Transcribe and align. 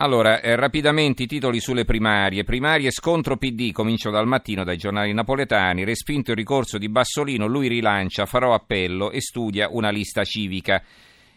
Allora, 0.00 0.40
eh, 0.40 0.54
rapidamente 0.54 1.24
i 1.24 1.26
titoli 1.26 1.58
sulle 1.58 1.84
primarie. 1.84 2.44
Primarie 2.44 2.92
scontro 2.92 3.36
PD, 3.36 3.72
comincio 3.72 4.10
dal 4.10 4.28
mattino 4.28 4.62
dai 4.62 4.76
giornali 4.76 5.12
napoletani. 5.12 5.82
Respinto 5.82 6.30
il 6.30 6.36
ricorso 6.36 6.78
di 6.78 6.88
Bassolino, 6.88 7.46
lui 7.46 7.66
rilancia, 7.66 8.24
farò 8.24 8.54
appello 8.54 9.10
e 9.10 9.20
studia 9.20 9.66
una 9.68 9.90
lista 9.90 10.22
civica. 10.22 10.80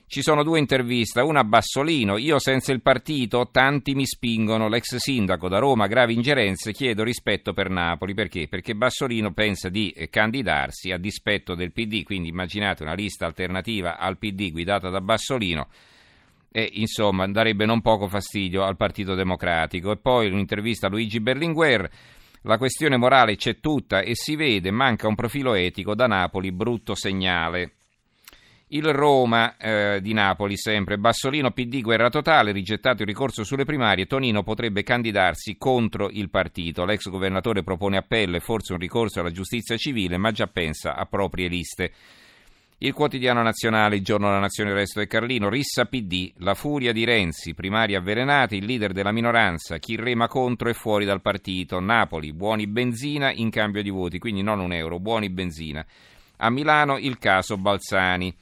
Ci 0.06 0.22
sono 0.22 0.44
due 0.44 0.60
interviste, 0.60 1.22
una 1.22 1.40
a 1.40 1.44
Bassolino, 1.44 2.18
io 2.18 2.38
senza 2.38 2.72
il 2.72 2.84
partito, 2.84 3.50
tanti 3.52 3.96
mi 3.96 4.06
spingono, 4.06 4.68
l'ex 4.68 4.96
sindaco 4.98 5.48
da 5.48 5.58
Roma, 5.58 5.88
gravi 5.88 6.14
ingerenze, 6.14 6.72
chiedo 6.72 7.04
rispetto 7.04 7.54
per 7.54 7.70
Napoli, 7.70 8.14
perché? 8.14 8.48
Perché 8.48 8.76
Bassolino 8.76 9.32
pensa 9.32 9.70
di 9.70 9.90
eh, 9.90 10.10
candidarsi 10.10 10.92
a 10.92 10.98
dispetto 10.98 11.56
del 11.56 11.72
PD, 11.72 12.04
quindi 12.04 12.28
immaginate 12.28 12.84
una 12.84 12.94
lista 12.94 13.26
alternativa 13.26 13.98
al 13.98 14.20
PD 14.20 14.52
guidata 14.52 14.90
da 14.90 15.02
Bassolino 15.02 15.68
e 16.52 16.70
insomma 16.74 17.26
darebbe 17.28 17.66
non 17.66 17.82
poco 17.82 18.08
fastidio 18.08 18.64
al 18.64 18.76
Partito 18.76 19.16
Democratico. 19.16 19.92
E 19.92 19.98
poi 19.98 20.30
un'intervista 20.30 20.88
a 20.88 20.90
Luigi 20.90 21.20
Berlinguer. 21.20 21.90
La 22.44 22.58
questione 22.58 22.98
morale 22.98 23.36
c'è 23.36 23.60
tutta 23.60 24.02
e 24.02 24.16
si 24.16 24.36
vede, 24.36 24.72
manca 24.72 25.08
un 25.08 25.16
profilo 25.16 25.54
etico 25.54 25.94
da 25.94 26.08
Napoli, 26.08 26.52
brutto 26.52 26.96
segnale. 26.96 27.74
Il 28.74 28.86
Roma 28.94 29.58
eh, 29.58 30.00
di 30.02 30.14
Napoli 30.14 30.58
sempre, 30.58 30.98
Bassolino 30.98 31.52
PD 31.52 31.82
guerra 31.82 32.10
totale, 32.10 32.54
rigettato 32.54 33.02
il 33.02 33.08
ricorso 33.08 33.44
sulle 33.44 33.66
primarie, 33.66 34.06
Tonino 34.06 34.44
potrebbe 34.44 34.82
candidarsi 34.82 35.58
contro 35.58 36.10
il 36.10 36.30
partito. 36.30 36.86
L'ex 36.86 37.10
governatore 37.10 37.64
propone 37.64 37.98
appello 37.98 38.38
e 38.38 38.40
forse 38.40 38.72
un 38.72 38.80
ricorso 38.80 39.20
alla 39.20 39.30
giustizia 39.30 39.76
civile, 39.76 40.18
ma 40.18 40.32
già 40.32 40.48
pensa 40.48 40.96
a 40.96 41.06
proprie 41.06 41.50
liste. 41.50 41.92
Il 42.84 42.94
quotidiano 42.94 43.44
nazionale, 43.44 43.98
il 43.98 44.04
giorno 44.04 44.26
della 44.26 44.40
nazione, 44.40 44.72
il 44.72 44.76
resto 44.76 44.98
del 44.98 45.08
Carlino, 45.08 45.50
rissa 45.50 45.86
PD, 45.86 46.32
la 46.38 46.56
furia 46.56 46.92
di 46.92 47.06
Renzi, 47.06 47.54
primari 47.54 47.94
avvelenati, 47.94 48.56
il 48.56 48.66
leader 48.66 48.92
della 48.92 49.12
minoranza, 49.12 49.78
chi 49.78 49.96
rema 49.96 50.28
contro 50.28 50.68
è 50.68 50.74
fuori 50.74 51.06
dal 51.06 51.22
partito, 51.22 51.80
Napoli, 51.80 52.34
buoni 52.34 52.66
benzina 52.66 53.32
in 53.32 53.52
cambio 53.52 53.84
di 53.84 53.92
voti, 53.92 54.18
quindi 54.18 54.42
non 54.42 54.60
un 54.60 54.74
euro, 54.74 55.00
buoni 55.00 55.30
benzina. 55.30 55.86
A 56.38 56.50
Milano 56.50 56.98
il 56.98 57.20
caso 57.20 57.56
Balzani. 57.56 58.36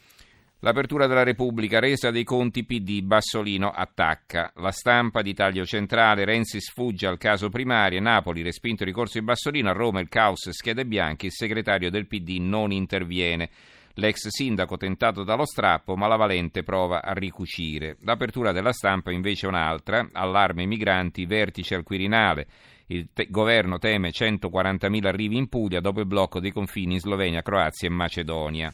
L'apertura 0.60 1.06
della 1.06 1.24
Repubblica, 1.24 1.80
resa 1.80 2.10
dei 2.10 2.24
conti 2.24 2.64
PD, 2.64 3.02
Bassolino 3.02 3.72
attacca. 3.72 4.54
La 4.56 4.72
stampa 4.72 5.22
di 5.22 5.34
taglio 5.34 5.66
centrale, 5.66 6.24
Renzi 6.24 6.62
sfugge 6.62 7.08
al 7.08 7.18
caso 7.18 7.50
primario, 7.50 8.00
Napoli 8.00 8.42
respinto 8.42 8.84
il 8.84 8.90
ricorso 8.90 9.20
di 9.20 9.26
Bassolino, 9.26 9.70
a 9.70 9.74
Roma 9.74 10.00
il 10.00 10.08
caos 10.08 10.50
schede 10.52 10.86
bianche, 10.86 11.26
il 11.26 11.34
segretario 11.34 11.90
del 11.90 12.08
PD 12.08 12.38
non 12.40 12.72
interviene. 12.72 13.50
L'ex 13.96 14.28
sindaco 14.28 14.78
tentato 14.78 15.24
dallo 15.24 15.46
strappo, 15.46 15.96
ma 15.96 16.08
la 16.08 16.16
Valente 16.16 16.64
prova 16.64 17.02
a 17.04 17.14
ricucire. 17.14 17.98
L'apertura 18.02 18.52
della 18.52 18.72
stampa 18.72 19.12
invece 19.12 19.46
è 19.46 19.50
un'altra, 19.50 20.08
allarme 20.14 20.66
migranti, 20.66 21.26
vertice 21.26 21.76
al 21.76 21.84
Quirinale. 21.84 22.48
Il 22.88 23.10
te- 23.14 23.28
governo 23.30 23.78
teme 23.78 24.10
140.000 24.10 25.06
arrivi 25.06 25.38
in 25.38 25.48
Puglia 25.48 25.80
dopo 25.80 26.00
il 26.00 26.08
blocco 26.08 26.40
dei 26.40 26.52
confini 26.52 26.94
in 26.94 27.00
Slovenia, 27.00 27.42
Croazia 27.42 27.88
e 27.88 27.92
Macedonia. 27.92 28.72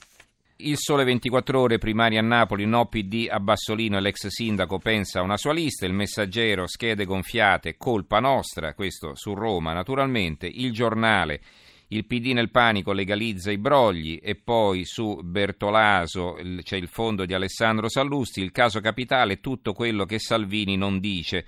Il 0.57 0.77
Sole 0.77 1.03
24 1.03 1.59
Ore, 1.59 1.77
primaria 1.79 2.21
a 2.21 2.23
Napoli, 2.23 2.65
no 2.65 2.85
PD 2.85 3.27
a 3.29 3.41
Bassolino 3.41 3.97
e 3.97 3.99
l'ex 3.99 4.27
sindaco 4.27 4.79
pensa 4.79 5.19
a 5.19 5.23
una 5.23 5.35
sua 5.35 5.51
lista, 5.51 5.85
il 5.85 5.91
messaggero, 5.91 6.65
schede 6.65 7.03
gonfiate, 7.03 7.75
colpa 7.75 8.19
nostra, 8.19 8.73
questo 8.73 9.15
su 9.15 9.33
Roma 9.33 9.73
naturalmente, 9.73 10.47
il 10.47 10.71
giornale, 10.71 11.41
il 11.89 12.05
PD 12.05 12.27
nel 12.33 12.49
panico 12.49 12.93
legalizza 12.93 13.51
i 13.51 13.57
brogli 13.57 14.19
e 14.21 14.35
poi 14.35 14.85
su 14.85 15.19
Bertolaso 15.23 16.37
c'è 16.63 16.77
il 16.77 16.87
fondo 16.87 17.25
di 17.25 17.33
Alessandro 17.33 17.89
Sallusti, 17.89 18.41
il 18.41 18.51
caso 18.51 18.79
capitale, 18.79 19.39
tutto 19.39 19.73
quello 19.73 20.05
che 20.05 20.17
Salvini 20.17 20.77
non 20.77 20.99
dice. 20.99 21.45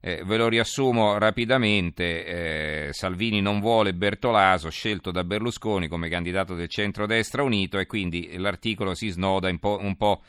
Eh, 0.00 0.22
ve 0.24 0.36
lo 0.36 0.48
riassumo 0.48 1.18
rapidamente, 1.18 2.86
eh, 2.86 2.92
Salvini 2.92 3.40
non 3.40 3.60
vuole 3.60 3.94
Bertolaso, 3.94 4.70
scelto 4.70 5.10
da 5.10 5.24
Berlusconi 5.24 5.88
come 5.88 6.08
candidato 6.08 6.54
del 6.54 6.68
centro-destra 6.68 7.42
unito 7.42 7.78
e 7.78 7.86
quindi 7.86 8.36
l'articolo 8.36 8.94
si 8.94 9.08
snoda 9.08 9.48
un 9.48 9.58
po', 9.58 9.78
un 9.82 9.96
po' 9.96 10.22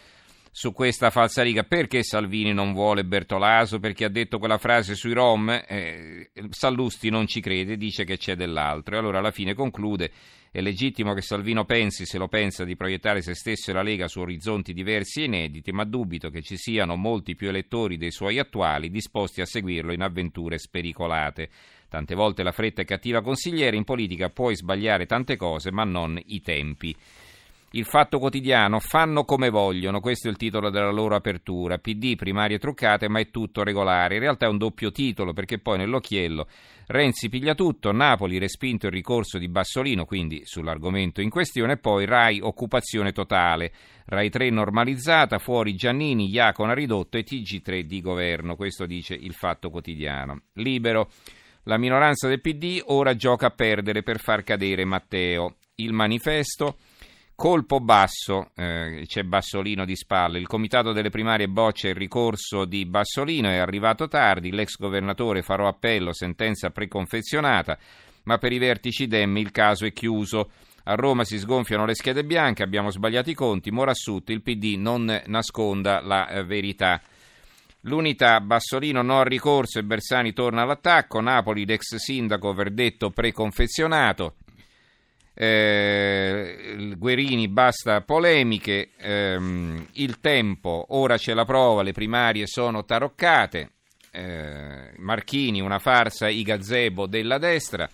su 0.59 0.73
questa 0.73 1.09
falsariga. 1.09 1.63
Perché 1.63 2.03
Salvini 2.03 2.51
non 2.51 2.73
vuole 2.73 3.05
Bertolaso? 3.05 3.79
Perché 3.79 4.03
ha 4.03 4.09
detto 4.09 4.39
quella 4.39 4.57
frase 4.57 4.93
sui 4.93 5.13
Rom? 5.13 5.49
Eh, 5.65 6.31
Sallusti 6.49 7.09
non 7.09 7.27
ci 7.27 7.39
crede, 7.39 7.77
dice 7.77 8.03
che 8.03 8.17
c'è 8.17 8.35
dell'altro. 8.35 8.95
E 8.95 8.97
allora 8.97 9.19
alla 9.19 9.31
fine 9.31 9.53
conclude: 9.53 10.11
è 10.51 10.59
legittimo 10.59 11.13
che 11.13 11.21
Salvino 11.21 11.63
pensi, 11.63 12.05
se 12.05 12.17
lo 12.17 12.27
pensa, 12.27 12.65
di 12.65 12.75
proiettare 12.75 13.21
se 13.21 13.35
stesso 13.35 13.71
e 13.71 13.73
la 13.73 13.81
Lega 13.81 14.09
su 14.09 14.19
orizzonti 14.19 14.73
diversi 14.73 15.21
e 15.21 15.25
inediti, 15.27 15.71
ma 15.71 15.85
dubito 15.85 16.29
che 16.29 16.41
ci 16.41 16.57
siano 16.57 16.97
molti 16.97 17.35
più 17.35 17.47
elettori 17.47 17.95
dei 17.95 18.11
suoi 18.11 18.37
attuali 18.37 18.89
disposti 18.89 19.39
a 19.39 19.45
seguirlo 19.45 19.93
in 19.93 20.01
avventure 20.01 20.57
spericolate. 20.57 21.49
Tante 21.87 22.15
volte 22.15 22.43
la 22.43 22.51
fretta 22.51 22.81
è 22.81 22.85
cattiva 22.85 23.21
consigliere, 23.21 23.77
in 23.77 23.85
politica 23.85 24.29
puoi 24.29 24.57
sbagliare 24.57 25.05
tante 25.05 25.37
cose, 25.37 25.71
ma 25.71 25.85
non 25.85 26.21
i 26.25 26.41
tempi. 26.41 26.93
Il 27.73 27.85
Fatto 27.85 28.17
Quotidiano, 28.17 28.79
fanno 28.79 29.25
come 29.25 29.51
vogliono, 29.51 29.99
questo 29.99 30.27
è 30.27 30.31
il 30.31 30.37
titolo 30.37 30.71
della 30.71 30.89
loro 30.89 31.13
apertura. 31.13 31.77
PD, 31.77 32.15
primarie 32.15 32.57
truccate, 32.57 33.07
ma 33.07 33.19
è 33.19 33.29
tutto 33.29 33.61
regolare. 33.61 34.15
In 34.15 34.21
realtà 34.21 34.47
è 34.47 34.49
un 34.49 34.57
doppio 34.57 34.91
titolo, 34.91 35.33
perché 35.33 35.59
poi 35.59 35.77
nell'occhiello 35.77 36.47
Renzi 36.87 37.29
piglia 37.29 37.53
tutto, 37.53 37.91
Napoli 37.91 38.39
respinto 38.39 38.87
il 38.87 38.91
ricorso 38.91 39.37
di 39.37 39.47
Bassolino, 39.47 40.05
quindi 40.05 40.41
sull'argomento 40.45 41.21
in 41.21 41.29
questione, 41.29 41.77
poi 41.77 42.05
Rai 42.05 42.39
occupazione 42.41 43.11
totale, 43.11 43.71
Rai 44.05 44.31
3 44.31 44.49
normalizzata, 44.49 45.37
fuori 45.37 45.75
Giannini, 45.75 46.27
Iacona 46.27 46.73
ridotto 46.73 47.17
e 47.19 47.23
TG3 47.23 47.81
di 47.81 48.01
governo, 48.01 48.55
questo 48.55 48.87
dice 48.87 49.13
il 49.13 49.33
Fatto 49.33 49.69
Quotidiano. 49.69 50.41
Libero, 50.53 51.11
la 51.65 51.77
minoranza 51.77 52.27
del 52.27 52.41
PD 52.41 52.81
ora 52.87 53.15
gioca 53.15 53.45
a 53.45 53.51
perdere 53.51 54.01
per 54.01 54.17
far 54.17 54.41
cadere 54.41 54.85
Matteo. 54.85 55.57
Il 55.75 55.93
manifesto... 55.93 56.77
Colpo 57.39 57.79
basso, 57.79 58.51
eh, 58.53 59.05
c'è 59.07 59.23
Bassolino 59.23 59.85
di 59.85 59.95
spalle, 59.95 60.39
il 60.39 60.45
comitato 60.45 60.91
delle 60.91 61.09
primarie 61.09 61.47
boccia 61.47 61.87
il 61.87 61.95
ricorso 61.95 62.65
di 62.65 62.85
Bassolino, 62.85 63.47
è 63.47 63.55
arrivato 63.55 64.09
tardi, 64.09 64.51
l'ex 64.51 64.75
governatore 64.75 65.41
farò 65.41 65.69
appello, 65.69 66.11
sentenza 66.11 66.69
preconfezionata, 66.71 67.77
ma 68.23 68.37
per 68.39 68.51
i 68.51 68.57
vertici 68.57 69.07
Dem 69.07 69.37
il 69.37 69.51
caso 69.51 69.85
è 69.85 69.93
chiuso. 69.93 70.49
A 70.83 70.95
Roma 70.95 71.23
si 71.23 71.39
sgonfiano 71.39 71.85
le 71.85 71.95
schede 71.95 72.25
bianche, 72.25 72.61
abbiamo 72.61 72.91
sbagliato 72.91 73.29
i 73.29 73.35
conti, 73.35 73.71
Morassut, 73.71 74.29
il 74.31 74.41
PD 74.41 74.75
non 74.77 75.21
nasconda 75.27 76.01
la 76.01 76.27
eh, 76.27 76.43
verità. 76.43 77.01
L'unità 77.83 78.41
Bassolino 78.41 79.01
no 79.01 79.19
al 79.19 79.27
ricorso 79.27 79.79
e 79.79 79.83
Bersani 79.85 80.33
torna 80.33 80.63
all'attacco, 80.63 81.21
Napoli 81.21 81.65
l'ex 81.65 81.95
sindaco 81.95 82.51
verdetto 82.51 83.11
preconfezionato, 83.11 84.35
eh, 85.41 86.28
Guerini 86.97 87.47
basta 87.47 88.01
polemiche, 88.01 88.91
ehm, 88.97 89.87
il 89.93 90.19
tempo, 90.19 90.85
ora 90.89 91.17
c'è 91.17 91.33
la 91.33 91.45
prova, 91.45 91.81
le 91.81 91.91
primarie 91.91 92.47
sono 92.47 92.85
taroccate, 92.85 93.71
eh, 94.11 94.93
Marchini 94.97 95.61
una 95.61 95.79
farsa, 95.79 96.27
i 96.29 96.43
gazebo 96.43 97.07
della 97.07 97.37
destra, 97.37 97.89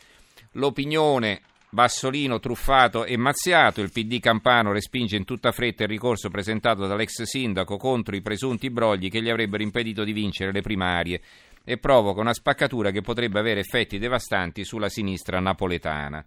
l'opinione 0.53 1.41
Bassolino 1.75 2.39
truffato 2.39 3.03
e 3.03 3.17
mazziato, 3.17 3.81
il 3.81 3.91
PD 3.91 4.21
Campano 4.21 4.71
respinge 4.71 5.17
in 5.17 5.25
tutta 5.25 5.51
fretta 5.51 5.83
il 5.83 5.89
ricorso 5.89 6.29
presentato 6.29 6.87
dall'ex 6.87 7.23
sindaco 7.23 7.75
contro 7.75 8.15
i 8.15 8.21
presunti 8.21 8.69
brogli 8.69 9.09
che 9.09 9.21
gli 9.21 9.29
avrebbero 9.29 9.61
impedito 9.61 10.05
di 10.05 10.13
vincere 10.13 10.53
le 10.53 10.61
primarie 10.61 11.19
e 11.65 11.77
provoca 11.77 12.21
una 12.21 12.33
spaccatura 12.33 12.91
che 12.91 13.01
potrebbe 13.01 13.39
avere 13.39 13.59
effetti 13.59 13.99
devastanti 13.99 14.63
sulla 14.63 14.87
sinistra 14.87 15.41
napoletana. 15.41 16.25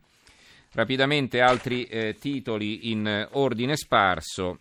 Rapidamente 0.78 1.40
altri 1.40 1.86
eh, 1.86 2.14
titoli 2.20 2.92
in 2.92 3.26
ordine 3.32 3.74
sparso. 3.74 4.60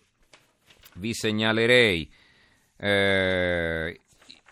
Vi 0.94 1.14
segnalerei 1.14 2.10
eh, 2.76 4.00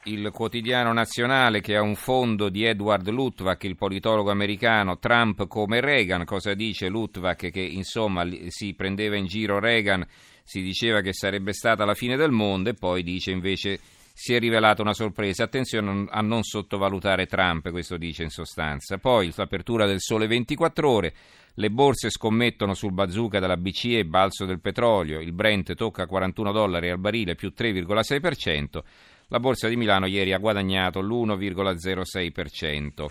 il 0.04 0.30
quotidiano 0.30 0.92
nazionale 0.92 1.60
che 1.60 1.74
ha 1.74 1.82
un 1.82 1.96
fondo 1.96 2.50
di 2.50 2.62
Edward 2.62 3.08
Luttwak, 3.08 3.64
il 3.64 3.74
politologo 3.74 4.30
americano, 4.30 5.00
Trump 5.00 5.48
come 5.48 5.80
Reagan. 5.80 6.24
Cosa 6.24 6.54
dice 6.54 6.86
Luttwak? 6.86 7.50
Che 7.50 7.62
insomma 7.62 8.24
si 8.46 8.72
prendeva 8.74 9.16
in 9.16 9.26
giro 9.26 9.58
Reagan, 9.58 10.06
si 10.44 10.62
diceva 10.62 11.00
che 11.00 11.12
sarebbe 11.12 11.52
stata 11.52 11.84
la 11.84 11.94
fine 11.94 12.14
del 12.14 12.30
mondo 12.30 12.70
e 12.70 12.74
poi 12.74 13.02
dice 13.02 13.32
invece 13.32 13.80
si 14.18 14.32
è 14.32 14.38
rivelata 14.38 14.80
una 14.80 14.94
sorpresa. 14.94 15.44
Attenzione 15.44 16.06
a 16.08 16.22
non 16.22 16.42
sottovalutare 16.42 17.26
Trump, 17.26 17.70
questo 17.70 17.98
dice 17.98 18.22
in 18.22 18.30
sostanza. 18.30 18.96
Poi 18.96 19.30
l'apertura 19.36 19.84
del 19.84 20.00
sole 20.00 20.26
24 20.26 20.90
ore, 20.90 21.14
le 21.56 21.70
borse 21.70 22.08
scommettono 22.08 22.72
sul 22.72 22.92
bazooka 22.92 23.40
della 23.40 23.58
BCE, 23.58 24.06
balzo 24.06 24.46
del 24.46 24.60
petrolio, 24.60 25.20
il 25.20 25.32
Brent 25.32 25.74
tocca 25.74 26.06
41 26.06 26.50
dollari 26.50 26.88
al 26.88 26.98
barile 26.98 27.34
più 27.34 27.52
3,6%, 27.54 28.82
la 29.28 29.38
borsa 29.38 29.68
di 29.68 29.76
Milano 29.76 30.06
ieri 30.06 30.32
ha 30.32 30.38
guadagnato 30.38 31.02
l'1,06%. 31.02 33.06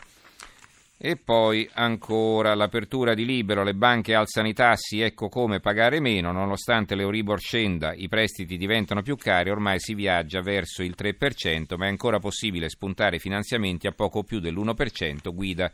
E 0.98 1.18
poi 1.18 1.70
ancora 1.74 2.56
l'apertura 2.56 3.14
di 3.14 3.26
libero, 3.26 3.64
le 3.64 3.74
banche 3.74 4.14
alzano 4.14 4.48
i 4.48 4.54
tassi, 4.54 5.02
ecco 5.02 5.28
come 5.28 5.60
pagare 5.60 6.00
meno, 6.00 6.32
nonostante 6.32 6.96
l'Euribor 6.96 7.38
scenda, 7.38 7.94
i 7.94 8.08
prestiti 8.08 8.56
diventano 8.56 9.02
più 9.02 9.18
cari, 9.18 9.50
ormai 9.50 9.80
si 9.80 9.94
viaggia 9.94 10.42
verso 10.42 10.84
il 10.84 10.96
3%, 10.98 11.76
ma 11.76 11.86
è 11.86 11.90
ancora 11.90 12.20
possibile 12.20 12.70
spuntare 12.70 13.20
finanziamenti 13.20 13.88
a 13.88 13.92
poco 13.92 14.24
più 14.24 14.40
dell'1%, 14.40 15.34
guida 15.34 15.72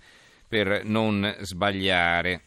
per 0.47 0.83
non 0.85 1.35
sbagliare. 1.41 2.41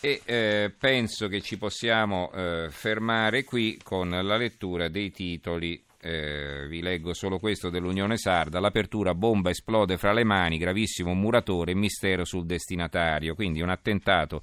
E 0.00 0.20
eh, 0.24 0.74
penso 0.76 1.28
che 1.28 1.40
ci 1.40 1.58
possiamo 1.58 2.32
eh, 2.32 2.66
fermare 2.70 3.44
qui 3.44 3.78
con 3.84 4.10
la 4.10 4.36
lettura 4.36 4.88
dei 4.88 5.12
titoli 5.12 5.80
eh, 6.04 6.66
vi 6.66 6.82
leggo 6.82 7.14
solo 7.14 7.38
questo 7.38 7.70
dell'Unione 7.70 8.16
Sarda, 8.16 8.58
l'apertura 8.58 9.14
bomba 9.14 9.50
esplode 9.50 9.96
fra 9.96 10.12
le 10.12 10.24
mani, 10.24 10.58
gravissimo 10.58 11.14
muratore, 11.14 11.76
mistero 11.76 12.24
sul 12.24 12.44
destinatario, 12.44 13.36
quindi 13.36 13.62
un 13.62 13.68
attentato 13.68 14.42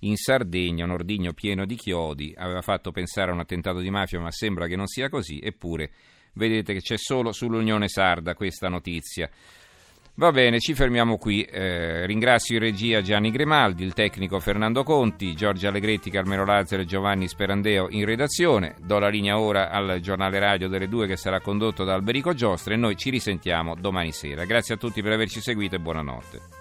in 0.00 0.16
Sardegna, 0.16 0.84
un 0.84 0.90
ordigno 0.90 1.32
pieno 1.32 1.64
di 1.64 1.76
chiodi, 1.76 2.34
aveva 2.36 2.60
fatto 2.60 2.90
pensare 2.90 3.30
a 3.30 3.34
un 3.34 3.40
attentato 3.40 3.80
di 3.80 3.88
mafia, 3.88 4.20
ma 4.20 4.30
sembra 4.30 4.66
che 4.66 4.76
non 4.76 4.86
sia 4.86 5.08
così, 5.08 5.40
eppure 5.42 5.90
vedete 6.34 6.74
che 6.74 6.80
c'è 6.80 6.98
solo 6.98 7.32
sull'Unione 7.32 7.88
Sarda 7.88 8.34
questa 8.34 8.68
notizia. 8.68 9.30
Va 10.18 10.32
bene, 10.32 10.58
ci 10.58 10.74
fermiamo 10.74 11.16
qui. 11.16 11.44
Eh, 11.44 12.04
ringrazio 12.04 12.56
in 12.56 12.60
regia 12.60 13.00
Gianni 13.02 13.30
Grimaldi, 13.30 13.84
il 13.84 13.92
tecnico 13.92 14.40
Fernando 14.40 14.82
Conti, 14.82 15.32
Giorgio 15.32 15.68
Allegretti, 15.68 16.10
Carmelo 16.10 16.44
Lazzaro 16.44 16.82
e 16.82 16.86
Giovanni 16.86 17.28
Sperandeo 17.28 17.86
in 17.90 18.04
redazione. 18.04 18.74
Do 18.80 18.98
la 18.98 19.10
linea 19.10 19.38
ora 19.38 19.70
al 19.70 20.00
giornale 20.00 20.40
radio 20.40 20.66
delle 20.66 20.88
due 20.88 21.06
che 21.06 21.16
sarà 21.16 21.38
condotto 21.40 21.84
da 21.84 21.94
Alberico 21.94 22.34
Giostra 22.34 22.74
e 22.74 22.76
noi 22.76 22.96
ci 22.96 23.10
risentiamo 23.10 23.76
domani 23.76 24.10
sera. 24.10 24.44
Grazie 24.44 24.74
a 24.74 24.76
tutti 24.76 25.02
per 25.02 25.12
averci 25.12 25.40
seguito 25.40 25.76
e 25.76 25.78
buonanotte. 25.78 26.57